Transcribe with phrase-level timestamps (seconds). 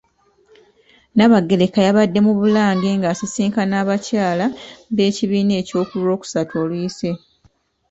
[1.11, 4.45] Nnaabagereka yabadde mu Bulange nga asisinkana abakyala
[4.95, 7.09] b'ekibiina ekyo ku lwokusatu oluyise.